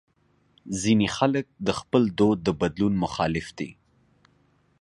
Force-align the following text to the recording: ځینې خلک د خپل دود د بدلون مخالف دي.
ځینې 0.81 1.07
خلک 1.17 1.45
د 1.67 1.69
خپل 1.79 2.03
دود 2.17 2.37
د 2.43 2.49
بدلون 2.61 2.93
مخالف 3.03 3.47
دي. 3.57 3.69